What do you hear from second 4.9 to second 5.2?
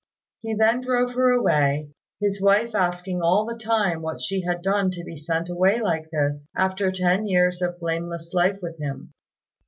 be